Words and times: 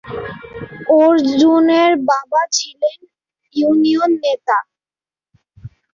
অর্জুনের 0.99 1.91
বাবা 2.09 2.41
ছিলেন 2.51 2.97
ইউনিয়ন 3.55 4.11
নেতা। 4.23 4.57